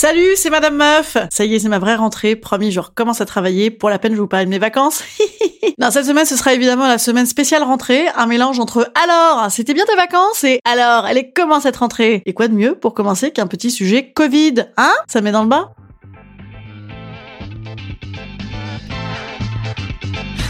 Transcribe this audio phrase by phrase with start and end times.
[0.00, 1.18] Salut, c'est Madame Meuf.
[1.28, 2.34] Ça y est, c'est ma vraie rentrée.
[2.34, 3.70] Promis, je recommence à travailler.
[3.70, 5.04] Pour la peine, je vous parle de mes vacances.
[5.78, 8.06] non, cette semaine, ce sera évidemment la semaine spéciale rentrée.
[8.16, 12.22] Un mélange entre alors, c'était bien tes vacances et alors, elle est comment cette rentrée?
[12.24, 14.68] Et quoi de mieux pour commencer qu'un petit sujet Covid?
[14.78, 14.94] Hein?
[15.06, 15.74] Ça met dans le bas?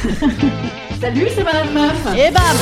[1.01, 2.07] Salut, c'est Madame Meuf.
[2.17, 2.57] Et bam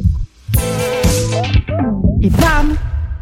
[2.26, 2.30] Et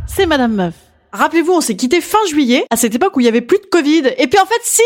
[0.07, 0.94] C'est Madame Meuf.
[1.17, 3.67] Rappelez-vous, on s'est quitté fin juillet, à cette époque où il y avait plus de
[3.67, 4.03] Covid.
[4.19, 4.83] Et puis en fait, si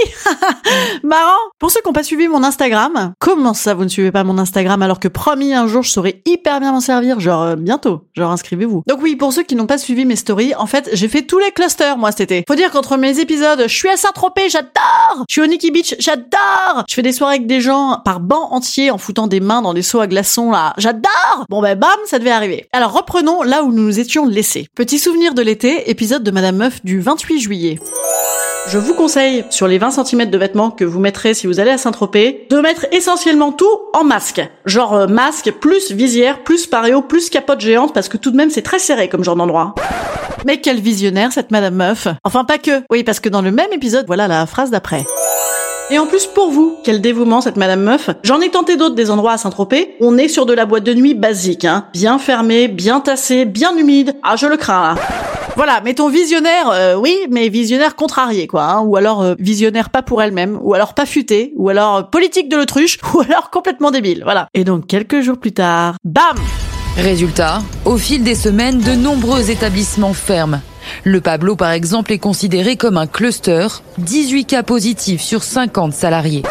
[1.03, 4.25] Marrant Pour ceux qui n'ont pas suivi mon Instagram, comment ça vous ne suivez pas
[4.25, 7.57] mon Instagram alors que promis un jour je saurais hyper bien m'en servir, genre euh,
[7.57, 8.83] bientôt, genre inscrivez-vous.
[8.87, 11.39] Donc oui, pour ceux qui n'ont pas suivi mes stories, en fait, j'ai fait tous
[11.39, 12.45] les clusters moi cet été.
[12.47, 15.95] Faut dire qu'entre mes épisodes, je suis à Saint-Tropez, j'adore Je suis au Nikki Beach,
[15.99, 19.63] j'adore Je fais des soirées avec des gens par banc entier en foutant des mains
[19.63, 22.67] dans des seaux à glaçons là, j'adore Bon ben bam, ça devait arriver.
[22.75, 24.67] Alors reprenons là où nous nous étions laissés.
[24.77, 27.79] Petit souvenir de l'été, épisode de Madame Meuf du 28 juillet.
[28.69, 31.71] Je vous conseille, sur les 20 cm de vêtements que vous mettrez si vous allez
[31.71, 34.43] à Saint-Tropez, de mettre essentiellement tout en masque.
[34.67, 38.51] Genre euh, masque, plus visière, plus pareo, plus capote géante, parce que tout de même
[38.51, 39.75] c'est très serré comme genre d'endroit.
[40.45, 42.83] Mais quel visionnaire cette Madame Meuf Enfin pas que.
[42.91, 45.05] Oui, parce que dans le même épisode, voilà la phrase d'après.
[45.91, 48.11] Et en plus pour vous, quel dévouement cette Madame Meuf.
[48.23, 49.97] J'en ai tenté d'autres des endroits à Saint-Tropez.
[50.01, 51.87] On est sur de la boîte de nuit basique, hein.
[51.95, 54.15] Bien fermée, bien tassée, bien humide.
[54.23, 54.97] Ah je le crains.
[55.59, 58.63] Voilà, mettons visionnaire, euh, oui, mais visionnaire contrarié, quoi.
[58.63, 62.03] Hein, ou alors euh, visionnaire pas pour elle-même, ou alors pas futé, ou alors euh,
[62.03, 64.47] politique de l'autruche, ou alors complètement débile, voilà.
[64.55, 66.37] Et donc quelques jours plus tard, bam
[66.97, 70.61] Résultat, au fil des semaines, de nombreux établissements ferment.
[71.03, 73.67] Le Pablo, par exemple, est considéré comme un cluster,
[73.99, 76.45] 18 cas positifs sur 50 salariés.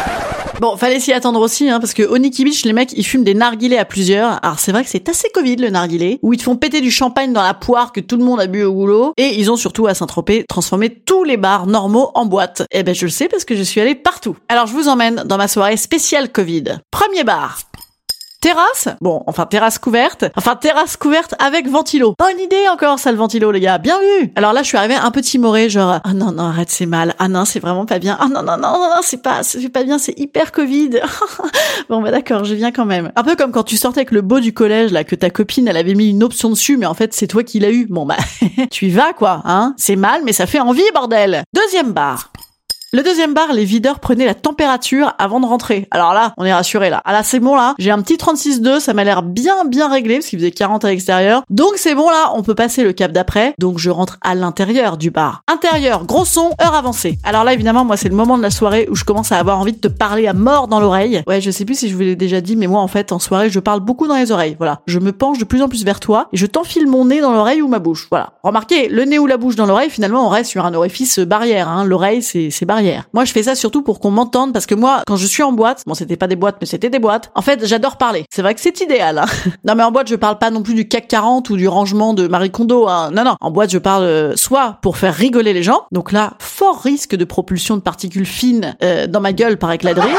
[0.59, 3.35] Bon, fallait s'y attendre aussi, hein, parce que au Nikki les mecs, ils fument des
[3.35, 4.43] narguilés à plusieurs.
[4.43, 6.89] Alors c'est vrai que c'est assez Covid, le narguilé, où ils te font péter du
[6.89, 9.13] champagne dans la poire que tout le monde a bu au boulot.
[9.17, 12.63] Et ils ont surtout, à Saint-Tropez, transformé tous les bars normaux en boîtes.
[12.71, 14.35] Eh ben, je le sais parce que je suis allée partout.
[14.49, 16.79] Alors je vous emmène dans ma soirée spéciale Covid.
[16.89, 17.59] Premier bar.
[18.39, 18.89] Terrasse?
[19.01, 20.25] Bon, enfin terrasse couverte.
[20.35, 22.13] Enfin terrasse couverte avec ventilo.
[22.19, 24.95] Bonne idée encore ça le ventilo les gars, bien vu Alors là je suis arrivée
[24.95, 27.97] un peu timorée, genre ah non non arrête c'est mal, ah non c'est vraiment pas
[27.97, 30.99] bien, ah non non non non, non c'est pas c'est pas bien, c'est hyper Covid.
[31.89, 33.11] bon bah d'accord, je viens quand même.
[33.15, 35.67] Un peu comme quand tu sortais avec le beau du collège là que ta copine
[35.67, 37.87] elle avait mis une option dessus mais en fait c'est toi qui l'as eu.
[37.87, 38.17] Bon bah
[38.71, 41.43] tu y vas quoi, hein C'est mal mais ça fait envie bordel.
[41.55, 42.31] Deuxième bar.
[42.93, 45.89] Le deuxième bar, les videurs prenaient la température avant de rentrer.
[45.91, 47.01] Alors là, on est rassuré là.
[47.03, 47.75] Ah là, c'est bon là.
[47.79, 50.91] J'ai un petit 36,2, ça m'a l'air bien bien réglé parce qu'il faisait 40 à
[50.91, 51.43] l'extérieur.
[51.49, 53.53] Donc c'est bon là, on peut passer le cap d'après.
[53.59, 55.41] Donc je rentre à l'intérieur du bar.
[55.51, 57.19] Intérieur, gros son, heure avancée.
[57.25, 59.59] Alors là, évidemment, moi c'est le moment de la soirée où je commence à avoir
[59.59, 61.23] envie de te parler à mort dans l'oreille.
[61.27, 63.19] Ouais, je sais plus si je vous l'ai déjà dit, mais moi en fait en
[63.19, 64.55] soirée, je parle beaucoup dans les oreilles.
[64.59, 67.19] Voilà, je me penche de plus en plus vers toi et je t'enfile mon nez
[67.19, 68.07] dans l'oreille ou ma bouche.
[68.09, 68.31] Voilà.
[68.43, 71.67] Remarquez, le nez ou la bouche dans l'oreille, finalement, on reste sur un orifice barrière.
[71.67, 71.83] Hein.
[71.83, 72.65] L'oreille, c'est c'est
[73.13, 75.51] Moi, je fais ça surtout pour qu'on m'entende parce que moi, quand je suis en
[75.51, 77.31] boîte, bon, c'était pas des boîtes, mais c'était des boîtes.
[77.35, 78.25] En fait, j'adore parler.
[78.29, 79.19] C'est vrai que c'est idéal.
[79.19, 79.25] Hein.
[79.65, 82.13] non, mais en boîte, je parle pas non plus du CAC 40 ou du rangement
[82.13, 82.87] de Marie Kondo.
[82.87, 83.11] Hein.
[83.11, 83.35] Non, non.
[83.41, 85.85] En boîte, je parle euh, soit pour faire rigoler les gens.
[85.91, 89.93] Donc là, fort risque de propulsion de particules fines euh, dans ma gueule par éclat
[89.93, 90.17] de rire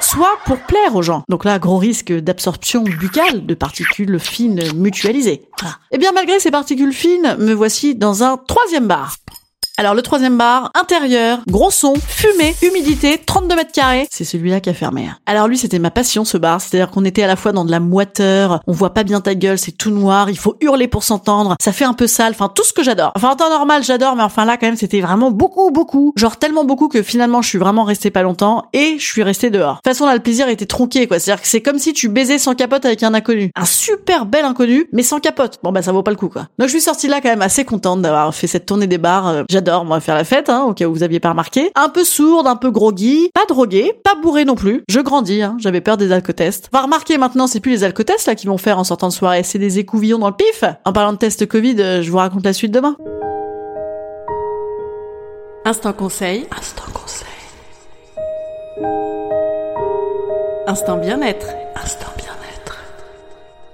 [0.00, 1.22] soit pour plaire aux gens.
[1.28, 5.48] Donc là, gros risque d'absorption buccale de particules fines mutualisées.
[5.60, 5.76] Voilà.
[5.90, 9.16] Et bien malgré ces particules fines, me voici dans un troisième bar.
[9.78, 14.70] Alors le troisième bar, intérieur, gros son, fumée, humidité, 32 mètres carrés, c'est celui-là qui
[14.70, 15.10] a fermé.
[15.26, 17.70] Alors lui c'était ma passion ce bar, c'est-à-dire qu'on était à la fois dans de
[17.70, 21.04] la moiteur, on voit pas bien ta gueule, c'est tout noir, il faut hurler pour
[21.04, 23.12] s'entendre, ça fait un peu sale, enfin tout ce que j'adore.
[23.16, 26.38] Enfin en temps normal j'adore, mais enfin là quand même c'était vraiment beaucoup beaucoup, genre
[26.38, 29.74] tellement beaucoup que finalement je suis vraiment resté pas longtemps et je suis resté dehors.
[29.74, 32.08] De toute façon là le plaisir était tronqué quoi, c'est-à-dire que c'est comme si tu
[32.08, 35.58] baisais sans capote avec un inconnu, un super bel inconnu mais sans capote.
[35.62, 36.46] Bon bah ça vaut pas le coup quoi.
[36.58, 39.28] Donc je suis sortie là quand même assez contente d'avoir fait cette tournée des bars.
[39.28, 41.72] Euh, j'adore moi faire la fête, hein, au cas où vous aviez pas remarqué.
[41.74, 44.84] Un peu sourde, un peu groggy, pas drogué, pas bourré non plus.
[44.88, 46.68] Je grandis, hein, j'avais peur des alcotests.
[46.72, 49.42] Va remarquer maintenant, c'est plus les alcotests là qui vont faire en sortant de soirée,
[49.42, 50.62] c'est des écouvillons dans le pif.
[50.84, 52.96] En parlant de test Covid, euh, je vous raconte la suite demain.
[55.64, 56.46] Instant conseil.
[56.56, 57.26] Instant conseil.
[60.68, 61.46] Instant bien-être.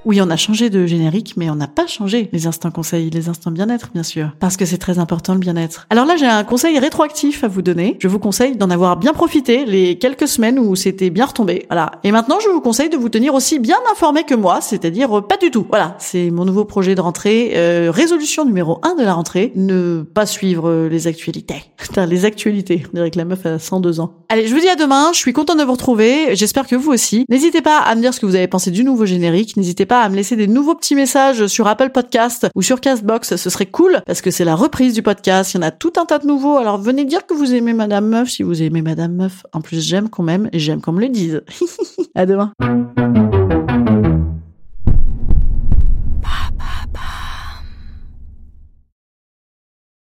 [0.05, 3.29] Oui, on a changé de générique, mais on n'a pas changé les instants conseils, les
[3.29, 4.31] instants bien-être, bien sûr.
[4.41, 5.87] Parce que c'est très important le bien-être.
[5.91, 7.99] Alors là, j'ai un conseil rétroactif à vous donner.
[8.01, 11.67] Je vous conseille d'en avoir bien profité les quelques semaines où c'était bien retombé.
[11.69, 11.93] Voilà.
[12.03, 15.21] Et maintenant, je vous conseille de vous tenir aussi bien informé que moi, c'est-à-dire euh,
[15.21, 15.67] pas du tout.
[15.69, 15.95] Voilà.
[16.01, 17.53] C'est mon nouveau projet de rentrée.
[17.55, 19.53] Euh, résolution numéro 1 de la rentrée.
[19.55, 21.63] Ne pas suivre euh, les actualités.
[21.77, 22.83] Putain, les actualités.
[22.93, 24.15] On dirait que la meuf a 102 ans.
[24.29, 25.11] Allez, je vous dis à demain.
[25.13, 26.35] Je suis contente de vous retrouver.
[26.35, 27.25] J'espère que vous aussi.
[27.29, 29.57] N'hésitez pas à me dire ce que vous avez pensé du nouveau générique.
[29.57, 33.37] N'hésitez pas à me laisser des nouveaux petits messages sur Apple Podcast ou sur Castbox,
[33.37, 35.53] ce serait cool parce que c'est la reprise du podcast.
[35.53, 36.57] Il y en a tout un tas de nouveaux.
[36.57, 39.45] Alors venez dire que vous aimez Madame Meuf si vous aimez Madame Meuf.
[39.53, 41.43] En plus, j'aime quand même et j'aime qu'on me le dise.
[42.15, 42.53] à demain.